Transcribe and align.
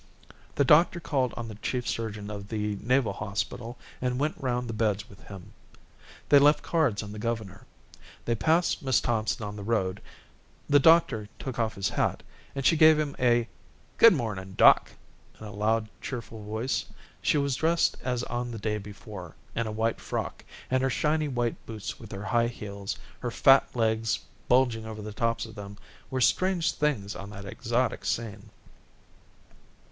The 0.55 0.65
doctor 0.65 0.99
called 0.99 1.31
on 1.37 1.47
the 1.47 1.53
chief 1.61 1.87
surgeon 1.87 2.31
of 2.31 2.47
the 2.47 2.75
naval 2.81 3.13
hospital 3.13 3.77
and 4.01 4.17
went 4.19 4.35
round 4.39 4.67
the 4.67 4.73
beds 4.73 5.07
with 5.07 5.21
him. 5.27 5.53
They 6.29 6.39
left 6.39 6.63
cards 6.63 7.03
on 7.03 7.11
the 7.11 7.19
governor. 7.19 7.67
They 8.25 8.33
passed 8.33 8.81
Miss 8.81 8.99
Thompson 8.99 9.45
on 9.45 9.55
the 9.57 9.61
road. 9.63 10.01
The 10.67 10.79
doctor 10.79 11.29
took 11.37 11.59
off 11.59 11.75
his 11.75 11.89
hat, 11.89 12.23
and 12.55 12.65
she 12.65 12.75
gave 12.75 12.97
him 12.97 13.15
a 13.19 13.47
"Good 13.99 14.13
morning, 14.13 14.53
doc.," 14.57 14.89
in 15.39 15.45
a 15.45 15.51
loud, 15.51 15.87
cheerful 16.01 16.41
voice. 16.43 16.83
She 17.21 17.37
was 17.37 17.55
dressed 17.55 17.95
as 18.03 18.23
on 18.23 18.49
the 18.49 18.57
day 18.57 18.79
before, 18.79 19.35
in 19.55 19.67
a 19.67 19.71
white 19.71 20.01
frock, 20.01 20.43
and 20.71 20.81
her 20.81 20.89
shiny 20.89 21.27
white 21.27 21.63
boots 21.67 21.99
with 21.99 22.09
their 22.09 22.23
high 22.23 22.47
heels, 22.47 22.97
her 23.19 23.29
fat 23.29 23.67
legs 23.75 24.17
bulging 24.47 24.87
over 24.87 25.03
the 25.03 25.13
tops 25.13 25.45
of 25.45 25.53
them, 25.53 25.77
were 26.09 26.21
strange 26.21 26.71
things 26.71 27.15
on 27.15 27.29
that 27.29 27.45
exotic 27.45 28.03
scene. 28.03 28.49